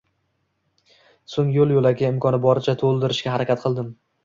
[1.33, 3.97] So‘ng yo‘l-yo‘lakay imkoni boricha to‘ldirishga harakat qildim.